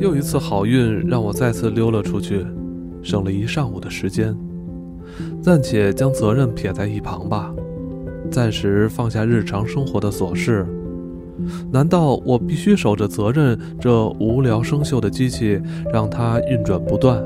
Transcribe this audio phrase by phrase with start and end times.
[0.00, 2.44] 又一次好运让我再次溜了出去，
[3.02, 4.36] 省了一上午的时间。
[5.40, 7.54] 暂且将责任撇在一旁吧，
[8.30, 10.66] 暂时放下日常生活的琐事。
[11.70, 15.60] 难道我必须守着责任这无聊生锈的机器，
[15.92, 17.22] 让它运转不断？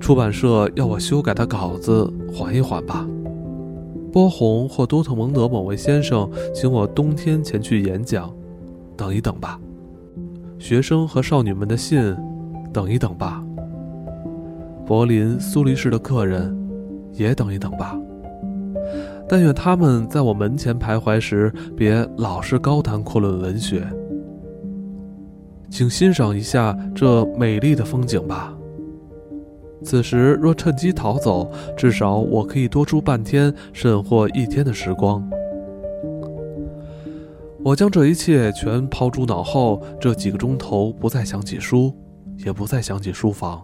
[0.00, 3.06] 出版社要我修改的稿子，缓一缓吧。
[4.12, 8.30] 波鸿或多特蒙德某位先生请我冬天前去演讲，
[8.96, 9.58] 等一等吧。
[10.58, 12.14] 学生和少女们的信，
[12.72, 13.42] 等一等吧。
[14.86, 16.54] 柏林、苏黎世的客人，
[17.14, 17.98] 也等一等吧。
[19.28, 23.82] 但愿他们在我门前徘徊时，别老是高谈阔论文学。
[25.70, 28.54] 请欣赏一下这美丽的风景吧。
[29.84, 35.28] 此时若趁机逃走，至少我可以多出半天，甚或一天的时光。
[37.64, 41.94] 我将这一切全抛诸脑后，这几个钟头不再想起书，
[42.44, 43.62] 也不再想起书房。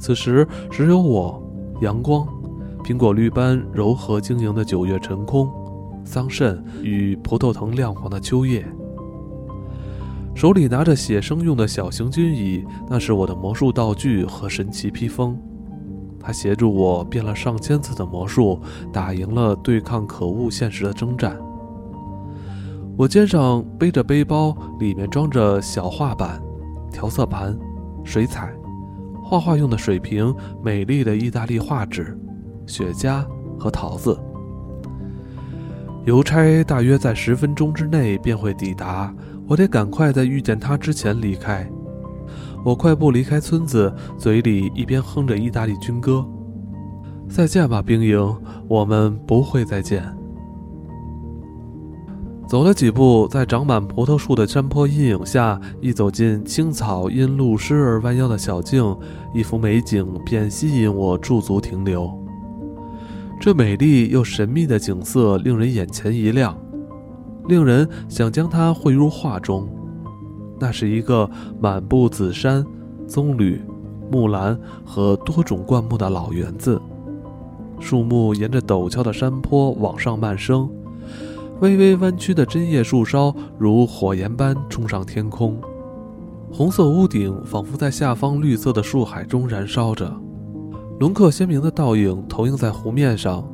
[0.00, 1.42] 此时只有我，
[1.80, 2.26] 阳光，
[2.82, 5.48] 苹果绿般柔和晶莹的九月晨空，
[6.04, 8.66] 桑葚与葡萄藤亮黄的秋叶。
[10.34, 15.36] 手里拿着写生用的小行军椅，那是我的魔术道具和神奇披风。
[16.20, 18.60] 它协助我变了上千次的魔术，
[18.92, 21.36] 打赢了对抗可恶现实的征战。
[22.96, 26.40] 我肩上背着背包，里面装着小画板、
[26.92, 27.56] 调色盘、
[28.04, 28.52] 水彩。
[29.22, 32.18] 画画用的水瓶、美丽的意大利画纸、
[32.66, 33.24] 雪茄
[33.58, 34.18] 和桃子。
[36.06, 39.14] 邮差大约在十分钟之内便会抵达，
[39.48, 41.68] 我得赶快在遇见他之前离开。
[42.64, 46.24] 我快步离开村子，嘴里一边哼着意大利军歌
[47.28, 48.36] ：“再见吧，兵营，
[48.68, 50.04] 我们不会再见。”
[52.46, 58.96] 走了几步，在长满葡萄树的山坡阴影下，一走进青草因露湿而弯腰的小径，
[59.34, 62.10] 一幅美景便吸引我驻足停留。
[63.38, 66.58] 这美丽又神秘的景色令人眼前一亮，
[67.48, 69.68] 令人想将它绘入画中。
[70.60, 71.28] 那是一个
[71.60, 72.64] 满布紫杉、
[73.06, 73.58] 棕榈、
[74.10, 76.80] 木兰和多种灌木的老园子，
[77.80, 80.68] 树木沿着陡峭的山坡往上蔓生。
[81.60, 85.60] 微微弯曲的针叶树梢如火焰般冲上天空，
[86.52, 90.12] 红色屋顶仿佛在下方绿色的树海中燃烧着，
[91.00, 93.44] 轮廓鲜明的倒影投映在湖面上。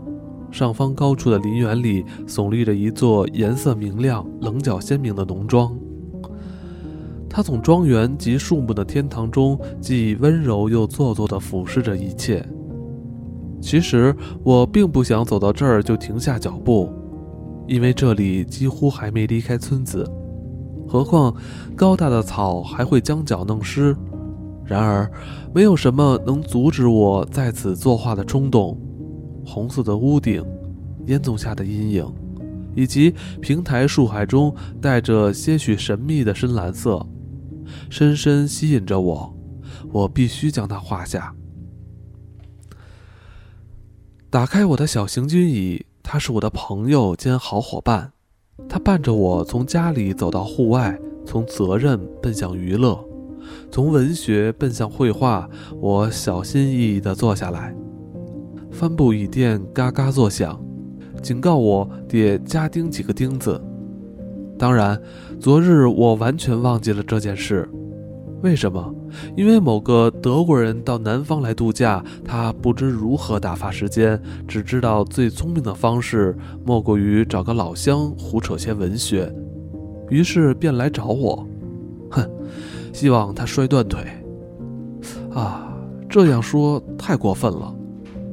[0.54, 5.76] 上方高处的林园里耸立着一座颜色明亮、棱角鲜明的农庄，
[7.28, 12.48] 它从庄园及树木的天堂中，既温柔又做作地俯视着一切。
[13.60, 16.88] 其实我并不想走到这儿就停下脚步。
[17.66, 20.08] 因为这里几乎还没离开村子，
[20.86, 21.34] 何况
[21.74, 23.96] 高大的草还会将脚弄湿。
[24.64, 25.10] 然而，
[25.52, 28.78] 没有什么能阻止我在此作画的冲动。
[29.44, 30.44] 红色的屋顶，
[31.06, 32.12] 烟囱下的阴影，
[32.74, 37.06] 以及平台树海中带着些许神秘的深蓝色，
[37.90, 39.34] 深深吸引着我。
[39.92, 41.34] 我必须将它画下。
[44.30, 45.86] 打开我的小行军椅。
[46.06, 48.12] 他是我的朋友兼好伙伴，
[48.68, 53.02] 他伴着我从家里走到户外，从责任奔向娱乐，
[53.72, 55.48] 从文学奔向绘画。
[55.80, 57.74] 我小心翼翼地坐下来，
[58.74, 60.60] 帆布椅垫嘎嘎作响，
[61.22, 63.58] 警告我得加钉几个钉子。
[64.58, 65.00] 当然，
[65.38, 67.68] 昨日我完全忘记了这件事。
[68.42, 68.92] 为什么？
[69.36, 76.36] 因为某个德国人到南方来度假，他不知如何打发时间，只知道最聪明的方式
[76.66, 79.32] 莫过于找个老乡胡扯些文学，
[80.10, 81.46] 于是便来找我。
[82.10, 82.28] 哼，
[82.92, 84.02] 希望他摔断腿。
[85.32, 85.72] 啊，
[86.08, 87.72] 这样说太过分了。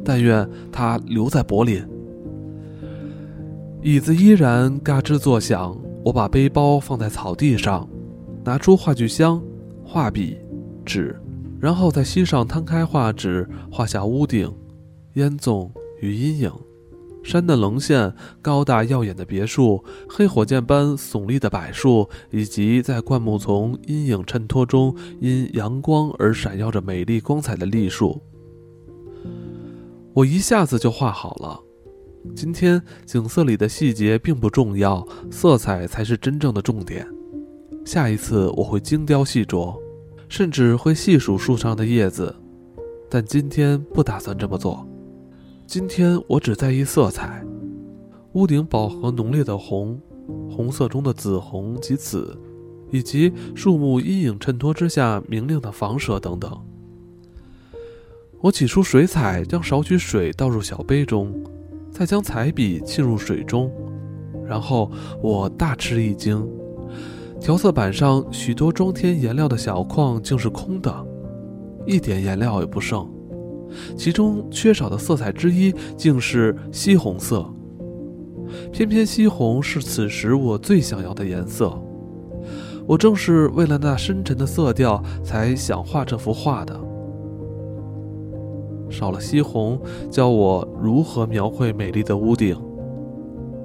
[0.03, 1.85] 但愿他留在柏林。
[3.81, 5.75] 椅子依然嘎吱作响。
[6.03, 7.87] 我把背包放在草地上，
[8.43, 9.39] 拿出画具箱。
[9.83, 10.37] 画笔、
[10.85, 11.15] 纸，
[11.59, 14.51] 然后在膝上摊开画纸，画下屋顶、
[15.13, 15.69] 烟囱
[15.99, 16.51] 与阴影，
[17.23, 28.21] 山的棱线、高大耀眼的别墅、黑火箭般耸立的柏树，以及在灌木丛阴影衬托中因阳光而闪耀着美丽光彩的栗树。
[30.13, 31.59] 我一下子就画好了。
[32.35, 37.07] 今天景色里的细节并不重要，色彩才是真正的重点。
[37.85, 39.75] 下一次我会精雕细琢，
[40.27, 42.35] 甚至会细数树上的叶子，
[43.09, 44.87] 但今天不打算这么做。
[45.65, 47.43] 今天我只在意色彩：
[48.33, 49.99] 屋顶饱和浓烈的红，
[50.49, 52.37] 红色中的紫红及紫，
[52.91, 56.51] 以及树木阴影衬托之下明亮的房舍等等。
[58.41, 61.31] 我挤出水彩，将少许水倒入小杯中，
[61.91, 63.71] 再将彩笔浸入水中，
[64.47, 64.91] 然后
[65.21, 66.47] 我大吃一惊，
[67.39, 71.05] 调色板上许多装填颜料的小框竟是空的，
[71.85, 73.07] 一点颜料也不剩。
[73.95, 77.47] 其中缺少的色彩之一，竟是西红色。
[78.71, 81.79] 偏偏西红是此时我最想要的颜色，
[82.87, 86.90] 我正是为了那深沉的色调才想画这幅画的。
[88.91, 89.79] 少了西红，
[90.09, 92.59] 教我如何描绘美丽的屋顶。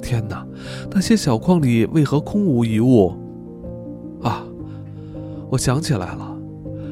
[0.00, 0.46] 天哪，
[0.90, 3.12] 那些小框里为何空无一物？
[4.22, 4.46] 啊，
[5.50, 6.36] 我想起来了，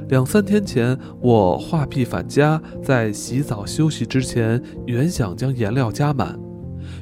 [0.08, 6.38] 两三天前我画壁返家，在洗澡休息之前，原想将颜料加满，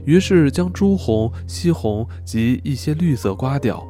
[0.05, 3.83] 于是将朱红、西红及一些绿色刮掉。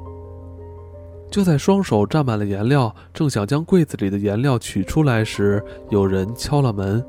[1.31, 7.03] 就在双手沾满了颜料，正想将柜子里的颜料取出来时，有人敲了门。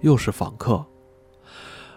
[0.00, 0.84] 又是访客，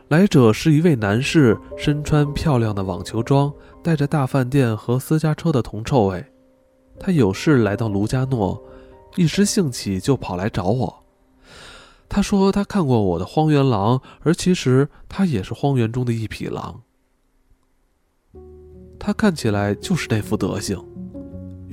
[0.09, 3.51] 来者是一位男士，身穿漂亮的网球装，
[3.81, 6.25] 带着大饭店和私家车的铜臭味。
[6.99, 8.61] 他有事来到卢加诺，
[9.15, 11.03] 一时兴起就跑来找我。
[12.07, 16.81] 他说他看过我的《荒原狼》，而其实他也是荒原中的一匹狼。
[18.99, 20.77] 他看起来就是那副德行。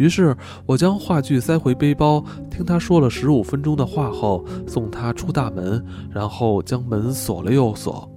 [0.00, 8.10] 于是我将话剧塞回背包，听他说了十五分钟的话后，送他出大门，然后将门锁了又锁。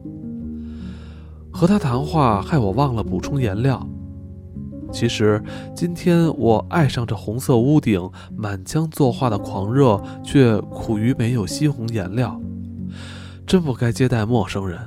[1.51, 3.85] 和他谈话害我忘了补充颜料。
[4.94, 5.44] 其实
[5.75, 12.39] 今天我爱上这红色屋顶，满腔作画的狂热，却苦于没有西红颜料。
[13.45, 14.79] 真不该接待陌生人，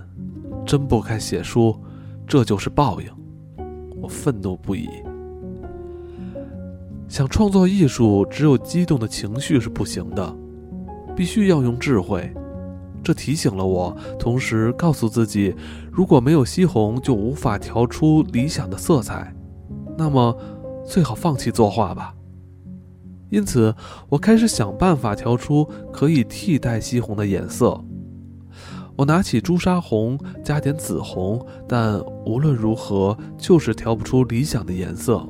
[0.64, 1.78] 真不该写书，
[2.26, 3.08] 这就是报应。
[4.00, 4.88] 我愤怒不已。
[7.08, 10.36] 想创作艺术，只有激动的情绪是不行的，
[11.14, 12.32] 必须要用智慧。
[13.02, 15.54] 这提醒了我，同时告诉自己，
[15.92, 19.32] 如果没有西红，就无法调出理想的色彩，
[19.96, 20.36] 那么
[20.84, 22.12] 最好放弃作画吧。
[23.30, 23.72] 因此，
[24.08, 27.80] 我开始想办法调出可以替代西红的颜色。
[28.96, 35.24] 我拿起朱砂红，加点紫红，但无论如何，就是调不出理想的颜色。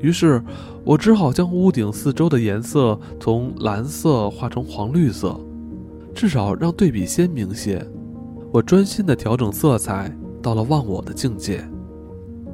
[0.00, 0.42] 于是，
[0.84, 5.38] 我只好将屋顶四周的颜色从蓝色画成黄绿色，
[6.14, 7.86] 至少让对比鲜明些。
[8.52, 10.10] 我专心地调整色彩，
[10.42, 11.62] 到了忘我的境界。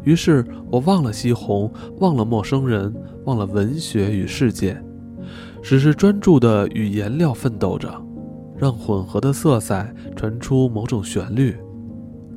[0.03, 2.95] 于是我忘了西红，忘了陌生人，
[3.25, 4.81] 忘了文学与世界，
[5.63, 7.91] 只是专注地与颜料奋斗着，
[8.57, 11.57] 让混合的色彩传出某种旋律。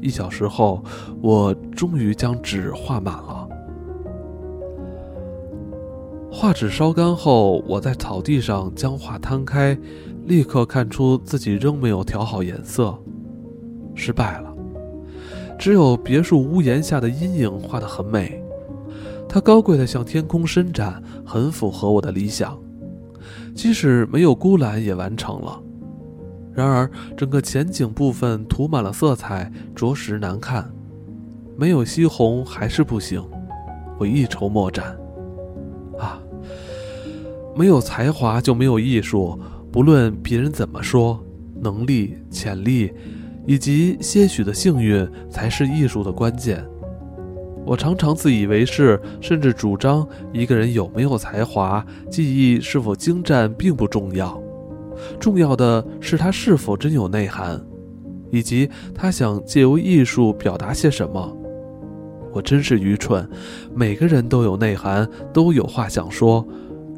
[0.02, 0.84] 一小时后，
[1.22, 3.39] 我终于将纸画满了。
[6.42, 9.78] 画纸烧干后，我在草地上将画摊开，
[10.24, 12.98] 立刻看出自己仍没有调好颜色，
[13.94, 14.50] 失败了。
[15.58, 18.42] 只有别墅屋檐下的阴影画得很美，
[19.28, 22.58] 它高贵的向天空伸展，很符合我的理想。
[23.54, 25.62] 即使没有孤栏也完成了。
[26.54, 30.72] 然而，整个前景部分涂满了色彩，着实难看。
[31.58, 33.22] 没有西红还是不行，
[33.98, 34.98] 我一筹莫展。
[37.59, 39.37] 没有才华就没有艺术，
[39.69, 41.21] 不论别人怎么说，
[41.59, 42.89] 能力、潜力，
[43.45, 46.66] 以及些许的幸运才是艺术的关键。
[47.66, 54.42] 我常常自以为是，甚至主张一个人有没有才华、技艺是否精湛并不重要，
[55.19, 57.61] 重要的是他是否真有内涵，
[58.31, 61.37] 以及他想借由艺术表达些什么。
[62.31, 63.30] 我真是愚蠢，
[63.75, 66.47] 每个人都有内涵，都有话想说。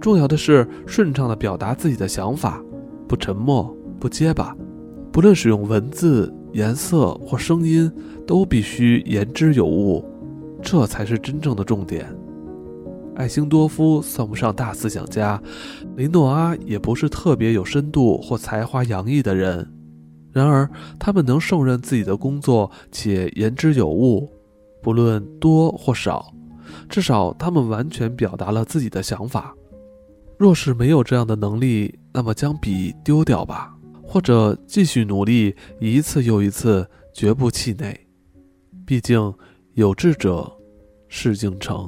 [0.01, 2.61] 重要的是顺畅地表达自己的想法，
[3.07, 4.53] 不沉默，不结巴。
[5.11, 7.89] 不论使用文字、颜色或声音，
[8.25, 10.03] 都必须言之有物，
[10.61, 12.05] 这才是真正的重点。
[13.15, 15.39] 爱辛多夫算不上大思想家，
[15.97, 19.69] 雷诺阿也不是特别有深度或才华洋溢的人。
[20.31, 20.67] 然而，
[20.97, 24.31] 他们能胜任自己的工作且言之有物，
[24.81, 26.33] 不论多或少，
[26.89, 29.53] 至少他们完全表达了自己的想法。
[30.41, 36.83] 若是没有这样的能力，那么将笔丢掉吧，或者继续努力，一次又一次，
[37.13, 37.95] 绝不气馁。
[38.83, 39.31] 毕竟，
[39.75, 40.51] 有志者
[41.07, 41.87] 事竟成。